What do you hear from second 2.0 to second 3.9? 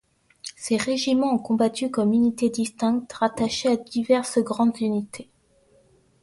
unités distinctes rattachées à